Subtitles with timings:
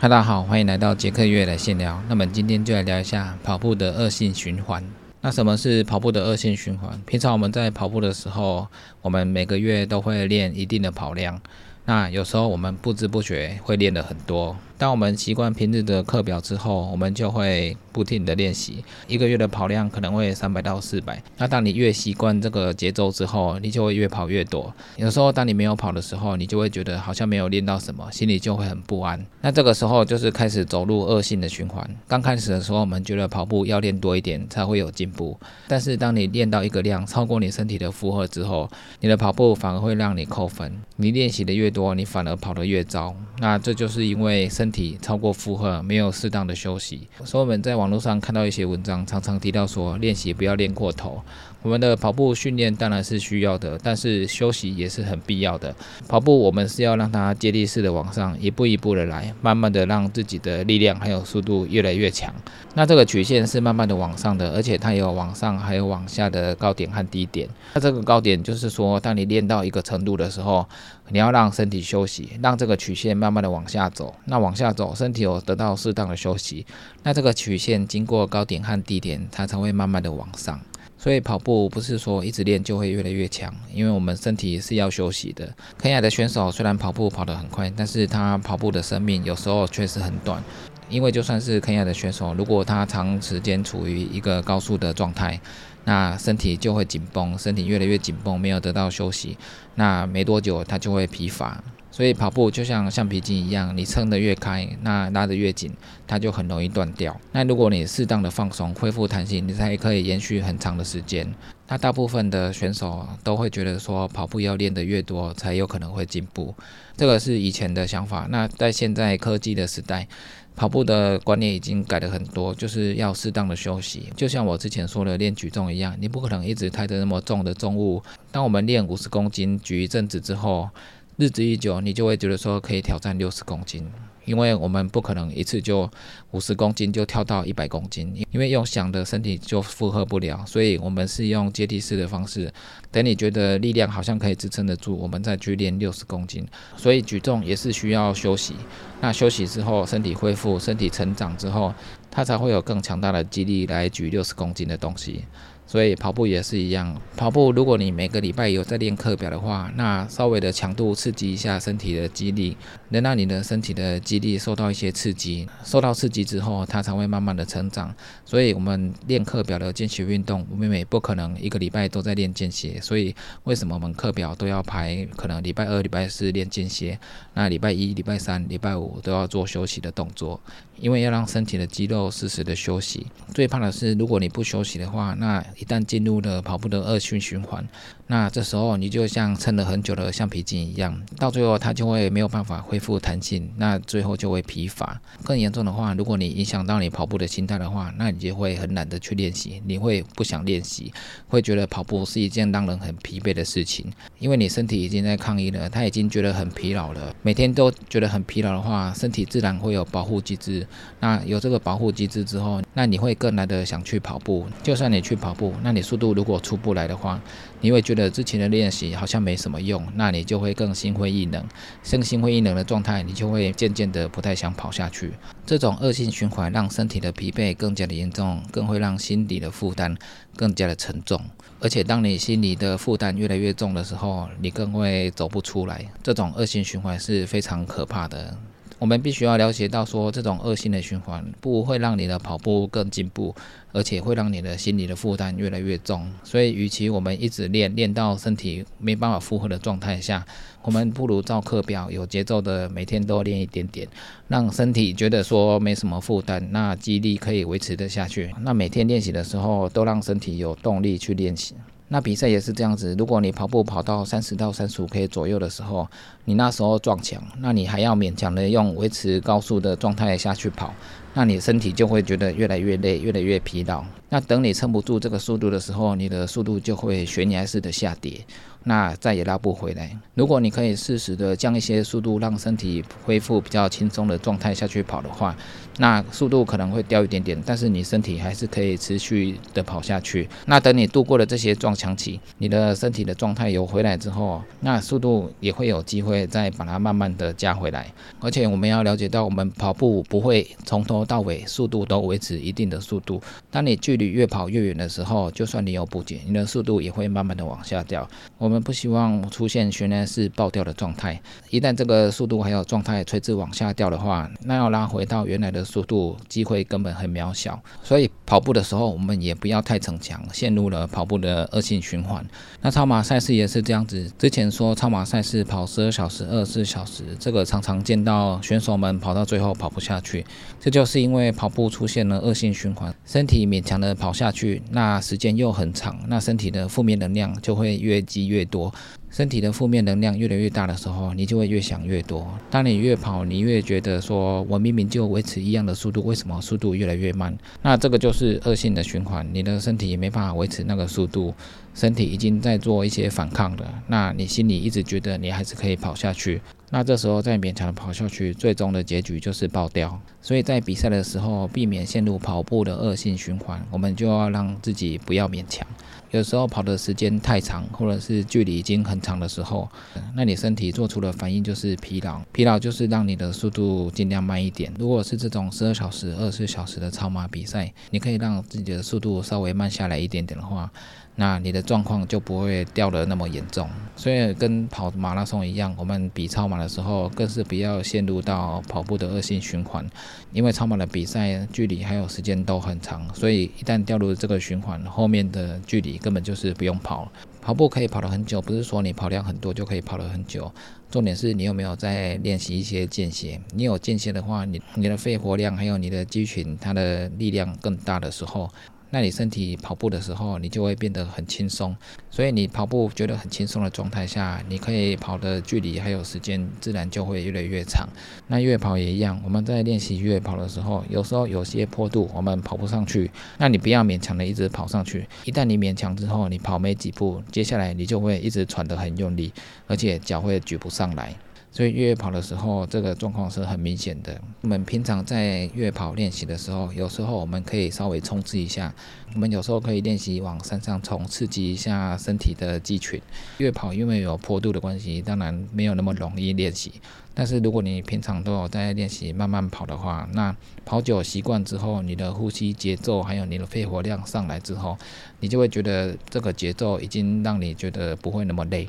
[0.00, 2.00] 嗨，大家好，欢迎来到杰克月的闲聊。
[2.08, 4.80] 那么今天就来聊一下跑步的恶性循环。
[5.22, 6.96] 那什么是跑步的恶性循环？
[7.04, 8.68] 平常我们在跑步的时候，
[9.02, 11.42] 我们每个月都会练一定的跑量。
[11.84, 14.56] 那有时候我们不知不觉会练的很多。
[14.78, 18.84] 当我们习惯平日的课表之后，我们就会不停的练习。
[19.08, 21.20] 一个月的跑量可能会三百到四百。
[21.36, 24.72] 那当你越习惯这个节奏之后，你就会越跑越多。
[24.96, 29.20] 有时候当你没有跑的时候，你就会觉得好像没有练到什么，心里就会很不安。
[29.40, 31.84] 那这个时候就是开始走入恶性的循环。
[32.06, 35.36] 刚开始的时候，我们觉得跑步要练多一点才会有进步。
[35.66, 40.72] 但是当你练到一个量超过你身体的负荷之后，你的跑步反而会让你扣分。
[40.94, 43.16] 你练习的越多，你反而跑得越糟。
[43.40, 47.06] 那这就是因为身体超过负荷，没有适当的休息。
[47.24, 51.22] 所以我们在网络上看到一些文章，常常提到说，练习不要练过头。
[51.62, 55.74] 我们的跑步训练当然是需要的，但是休息也是很必要的。
[56.06, 62.32] 跑步我们是要让它接力式的往上，一步一步的来，慢慢的让自己的力量还有速度越来越强。
[62.74, 67.48] 那这个曲线是慢慢的往上的，而且它有往上还有往下的高点和低点。
[67.74, 70.64] 那这个高点就是说，当你练到一个程度的时候，
[71.08, 74.14] 你要让身体休息，让这个曲线慢慢的往下走。
[74.26, 76.64] 那往下走，身体有得到适当的休息，
[77.02, 80.60] 那这个曲线经过高点和低点，它才会慢慢的往上。
[80.98, 85.48] 所以跑步不是说一直练就会越来越强，因为我们身体是要休息的。
[85.78, 90.42] 肯亚的选手虽然跑步跑得很快，但是他跑步的生命有时候确实很短。
[90.90, 95.38] 因为就算是肯亚的选手，如果他长时间处于一个高速的状态，
[95.84, 99.36] 那身体就会紧绷，身体越来越紧绷，没有得到休息，
[99.74, 101.62] 那没多久他就会疲乏。
[101.98, 105.74] 所以跑步就像橡皮筋一样，你撑得越开，那拉得越紧，
[106.06, 107.20] 它就很容易断掉。
[107.32, 111.28] 那如果你适当的放松，恢复弹性，你才可以延续很长的时间。
[111.66, 116.54] 那大部分的选手都会觉得说，跑步要练得越多，才有可能会进步。
[116.96, 118.28] 这个是以前的想法。
[118.30, 120.06] 那在现在科技的时代，
[120.54, 124.04] 跑步的观念已经改了很多，就是要适当的休息。
[124.14, 128.00] 就像我之前说的练举重一样，你不可能一直抬着那么重的重物。
[128.30, 130.70] 当我们练五十公斤举一阵子之后，
[131.18, 133.84] 日子一久，你就会觉得说可以挑战六十公斤，
[134.24, 135.90] 因为我们不可能一次就
[136.30, 142.48] 五十公斤就跳到一百公斤，因为用想的身体就负荷不了，所以我们是用阶梯式的方式。
[142.92, 146.46] 等你觉得力量好像可以支撑得住，我们再去练六十公斤。
[146.76, 148.54] 所以举重也是需要休息，
[149.00, 151.74] 那休息之后，身体恢复、身体成长之后，
[152.12, 155.24] 它才会有更强大的肌力来举六十公斤的东西。
[155.68, 162.56] 所以跑步也是一样，跑步如果你每个礼拜有在练课表的话，那稍微的强度刺激一下身体的肌力，
[162.88, 167.94] 能让你的身体的肌力受到一些刺激，受到刺激之后，它才会慢慢的成长。
[168.24, 172.80] 所以我们练课表的间歇运动，我们也不可能一个礼拜都在练间歇。
[172.80, 173.14] 所以
[173.44, 175.06] 为什么我们课表都要排？
[175.16, 176.98] 可能礼拜二、礼拜四练间歇，
[177.34, 180.40] 那礼拜一、礼拜三、礼拜五都要做休息的动作，
[180.80, 183.06] 因为要让身体的肌肉适时的休息。
[183.34, 187.68] 最怕的是，如果你不休息的话，那一旦进入了跑步的恶性循环，
[188.10, 194.98] 那这时候你就像撑了很久的橡皮筋一样，到最后它就会没有办法恢复弹性，那最后就会疲乏。
[195.22, 200.92] 更严重的话，如果你影响到你跑步的心态的话，那你就会很懒得去练习，你会不想练习，
[201.28, 207.14] 会觉得跑步是一件让人很疲惫的事情，因为你身体已经在抗议了，他已经觉得很疲劳了。
[207.20, 210.66] 每天都觉得很疲劳的话，身体自然会有保护机制。
[210.98, 214.46] 那有这个保护机制之后，那你会更来的想去跑步。
[214.62, 217.20] 就算你去跑步，那你速度如果出不来的话，
[217.60, 221.42] 你会觉之前的练习好像没什么用，那你就会更心灰意冷。
[221.90, 225.14] 更心灰意冷的状态，你就会渐渐的不太想跑下去。
[225.46, 229.96] 这种恶性循环让身体的疲惫更加的严重，更会让心理的负担
[230.36, 231.18] 更加的沉重。
[231.60, 235.84] 而且当你心理的负担越来越重的时候，你更会走不出来。
[236.02, 238.36] 这种恶性循环是非常可怕的。
[238.78, 243.34] 我们必须要了解到，说这种恶性的循环不会让你的跑步更进步，
[243.72, 246.08] 而且会让你的心理的负担越来越重。
[246.22, 250.24] 所以，与其我们一直练练到身体没办法负荷的状态下，
[250.62, 253.88] 我们不如照课表有节奏的每天都练一点点，
[254.28, 258.32] 让身体觉得说没什么负担，那肌力可以维持得下去。
[258.42, 261.54] 那每天练习的时候，都让身体有动力去练习。
[261.90, 265.88] 那比赛也是这样子，如果你跑步跑到三十到三十五 K 左右的时候，
[266.26, 270.74] 你那时候撞墙，那你还要勉强的用维持高速的状态下去跑，
[271.18, 273.84] 那你身体就会觉得越来越累，越来越疲劳。
[274.08, 278.24] 那等你撑不住这个速度的时候，你的速度就会悬崖式的下跌。
[278.64, 279.96] 那再也拉不回来。
[280.14, 285.34] 如果你可以适时的降一些速度，让身体恢复比较轻松的状态下去跑的话，
[285.78, 290.28] 那速度可能会掉一点点，但是你身体还是可以持续的跑下去。
[290.46, 297.90] 那等你度过了这些撞墙期，你的身体的状态有回来之后，那速度也会有机会再把它慢慢的加回来。
[298.20, 303.20] 而且我们要了解到，我们跑步不会从头到尾速度都维持一定的速度。
[303.50, 308.08] 当你距离越跑越远的时候，就算你有补给，你的速度也会慢慢的往下掉。
[308.36, 311.20] 我们不希望出现悬崖式爆掉的状态。
[311.50, 317.58] 一旦这个速度还有状态垂直往下掉的话，那要拉回到原来的速度，机会根本很渺小。
[317.82, 322.24] 所以跑步的时候，我们也不要太逞强，陷入了跑步的恶性循环。
[322.60, 324.10] 那超马赛事也是这样子。
[324.18, 330.26] 之前说超马赛事跑十二小时、二十四小时，这个常常见到选手们跑到最后跑不下去，
[330.60, 338.72] 这就是因为跑步出现了恶性循环，身体勉强的跑下去，那时间又很长，那身体的负面能量就会越积越多。
[339.10, 342.26] 身体的负面能量越来越大的时候，你就会越想越多。
[342.50, 347.36] 当你越跑，你越觉得说，我明明就维持一样的速度，为什么速度越来越慢？
[347.62, 351.34] 那这个就是恶性的循环，你的身体也没办法维持那个速度，
[351.74, 353.82] 身体已经在做一些反抗了。
[353.86, 356.40] 那你心里一直觉得你还是可以跑下去，
[356.70, 359.98] 那这时候再勉强跑下去，最终的结局就是爆掉。
[360.20, 365.66] 所以在比赛的时候，避免陷入跑步的恶性循环，我们就要让自己不要勉强。
[366.10, 369.68] 有时候跑的时间太长，或者是距离已经很长的时候，
[370.14, 372.20] 那你身体做出的反应就是疲劳。
[372.32, 374.72] 疲劳就是让你的速度尽量慢一点。
[374.78, 380.70] 如果是这种十二小时、二十四小时的超马比赛，你可以让自己的速度稍微慢下来一点点的话。
[381.20, 389.84] 那你的状况就不会掉得那么严重，所以跟跑马拉松一样，我们比超马的时候，更是不要陷入到跑步的恶性循环，
[390.32, 397.12] 因为超马的比赛距离还有时间都很长，所以一旦掉入这个循环，后面的距离根本就是不用跑了。
[397.42, 400.52] 跑步可以跑得很久，不是说你跑量很多就可以跑得很久，
[400.88, 403.40] 重点是你有没有在练习一些间歇。
[403.54, 408.48] 你有间歇的话，你你的肺活量还有你的肌群，它的力量更大的时候。
[408.90, 411.76] 那你身体跑步的时候，你就会变得很轻松。
[412.10, 417.88] 所以你跑步觉得很轻松的状态下，你可以跑的距离还有时间，自然就会越来越长。
[418.26, 425.06] 那越跑也一样，我们在练习越跑的时候，有时候有些坡度我们跑不上去，那你不要勉强的一直跑上去。
[425.24, 429.32] 一旦你勉强之后，你跑没几步，接下来你就会一直喘得很用力，
[429.66, 431.14] 而且脚会举不上来。
[431.58, 434.16] 所以越野跑的时候，这个状况是很明显的。
[434.42, 438.72] 我们平常在越野跑练习的时候，有时候我们可以稍微冲刺一下。
[439.12, 443.02] 我们有时候可以练习往山上冲，刺激一下身体的肌群。
[443.38, 446.74] 越野跑因为有坡度的关系，当然没有那么容易练习。
[447.12, 450.32] 但是如果你平常都有在练习慢慢跑的话，那
[450.64, 454.78] 跑久习惯之后，你的呼吸节奏还有你的肺活量上来之后，
[455.18, 458.68] 你就会觉得这个节奏已经让你觉得不会那么累。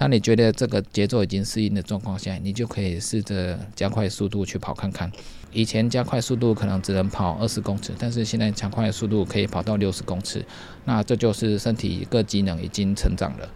[0.00, 5.12] 当你觉得这个节奏已经适应的状况下，你就可以试着加快速度去跑看看。
[5.52, 10.42] 以前加快速度可能只能跑二十公尺，但是现在加快速度可以跑到六十公尺。
[10.86, 13.46] 那这就是身体各机能已经成长了。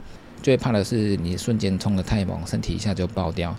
[0.43, 3.57] 最怕的是你瞬间冲得太猛，身体一下就爆掉。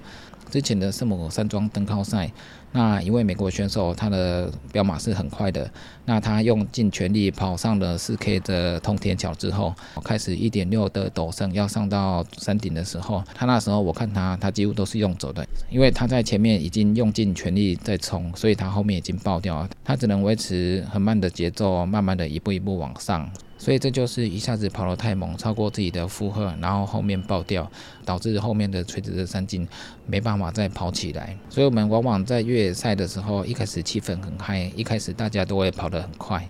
[0.51, 2.31] 之前的圣母山庄登高赛，
[2.75, 5.71] 那一位美国选手，他的标马是很快的。
[6.03, 9.73] 那他用尽全力跑上了四 K 的通天桥之后，
[10.03, 19.69] 开始一点六的陡升，要上到山顶的时候，他那时候我看他，他几乎都是用走的，因为他在前面已经用尽全力在冲，所以他后面已经爆掉了。
[19.85, 23.31] 他只能维持很慢的节奏，慢慢的一步一步往上。
[23.57, 27.69] 所以这就是一下子跑得太猛，超过自己的负荷，然后后面爆掉，
[28.03, 29.67] 导致后面的垂直的三进
[30.05, 31.37] 没办法再跑起来。
[31.49, 36.47] 所以我们往往在越野赛的时候，一开始气氛很嗨，一开始大家都会跑得很快。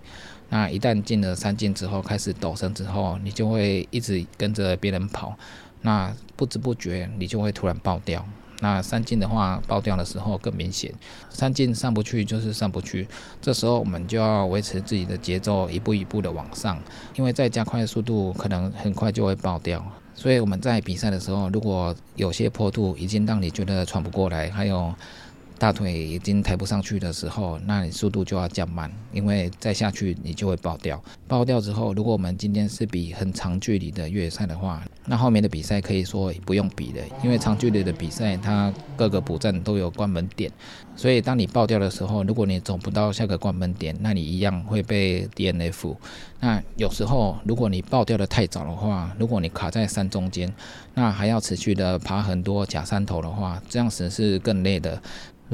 [0.50, 5.36] 那一旦进了山径之后，开始陡升之后，你就会一直跟着别人跑，
[5.82, 8.26] 那不知不觉你就会突然爆掉。
[8.62, 10.94] 那三进的话爆掉的时候更明显，
[11.30, 13.08] 三进上不去就是上不去，
[13.42, 16.80] 这时候我们就要维持自己的节奏，一步一步的往上，
[17.16, 19.84] 因为再加快速度，可能很快就会爆掉。
[20.14, 24.94] 所以我们在比赛的时候，如果有些坡度已经让你觉得喘不过来，还有。
[25.58, 31.02] 大腿已经抬不上去的时候，那你速度就要降慢，因为再下去你就会爆掉。
[31.28, 40.52] 爆掉之后，如果我们今天是比很长距离的越野赛的话，那后面的比赛可以说不用比了，因为长距离的比赛它各个补站都有关门点，
[40.96, 45.96] 所以当你爆掉的时候，如果你走不到下个关门点，那你一样会被 DNF。
[46.42, 50.54] 那有时候如果你爆掉的太早的话，如果你卡在山中间，
[50.94, 55.02] 那还要持续的爬很多假山头的话，这样子是更累的。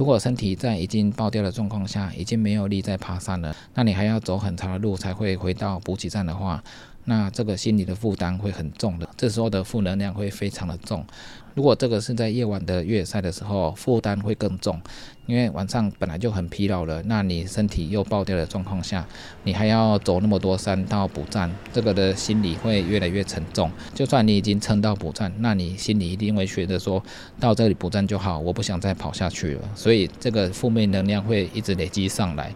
[0.02, 6.64] 如果身体在已经爆掉的状况下，已经没有力再爬山了，那你还要走很长的路才会回到补给站的话，
[7.06, 11.06] 那这个心理的负担会很重的，这时候的负能量会非常的重。
[11.54, 14.80] 如果这个是在夜晚的越野赛的时候，负担会更重，
[15.26, 19.06] 因为晚上本来就很疲劳了，那你身体又爆掉的状况下，
[19.44, 23.70] 你还要走那么多山到补站，这个的心理会越来越沉重。
[23.94, 27.04] 就算你已经撑到补站，那你心里一定会觉得说，
[27.38, 29.70] 到这里补站就好，我不想再跑下去了。
[29.76, 32.54] 所以这个负面能量会一直累积上来。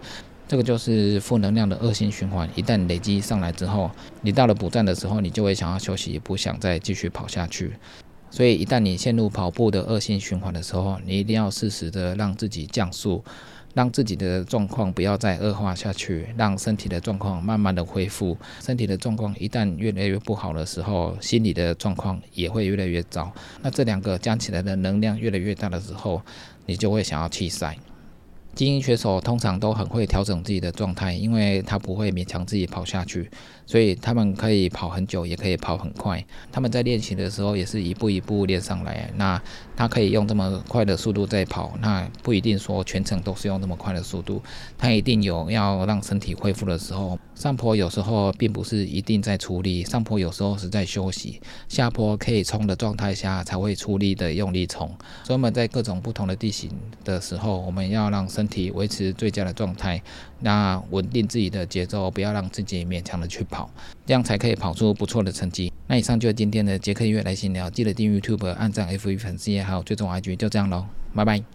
[0.47, 2.49] 这个就是负能量的恶性循环。
[2.55, 3.89] 一旦累积上来之后，
[4.21, 7.73] 你到了补站的时候，你就会想要休息，不想再继续跑下去。
[8.29, 13.23] 所以，一旦你陷入跑步的恶性循环的时候，你一定要适时的让自己降速，
[13.73, 18.37] 让自己的状况不要再恶化下去，让身体的状况慢慢的恢复。
[18.61, 23.31] 身体的状况一旦越来越不好的时候，心理的状况也会越来越糟。
[23.61, 26.21] 那这两个加起来的能量越来越大的时候，
[26.65, 27.77] 你就会想要弃赛。
[28.55, 33.29] 精英选手通常都很会调整自己的状态，因为他不会勉强自己跑下去，
[33.65, 36.25] 所以他们可以跑很久，也可以跑很快。
[36.51, 39.11] 他们在练习的时候也是一步一步练上来。
[39.17, 39.41] 那
[39.75, 44.41] 他可以用这么快的速度在跑，那不一定说全程都是用这么快的速度，
[44.77, 47.19] 他一定有要让身体恢复的时候。
[47.35, 51.39] 上坡有时候并不是一定在出力，上坡有时候是在休息。
[51.67, 54.87] 下坡可以冲的状态下才会出力的用力冲。
[55.23, 56.71] 所以我们在各种不同的地形
[57.03, 60.01] 的时候，我们要让身体维持最佳的状态，
[60.39, 63.69] 那稳定自己的节奏，不要让自己勉强的去跑，
[64.05, 65.71] 这样才可以跑出不错的成绩。
[65.87, 71.54] 那以上就是今天的杰克音乐来闲聊，记得订阅 YouTube、按赞 F 一粉丝页，还有追踪 IG，就这样喽，拜拜。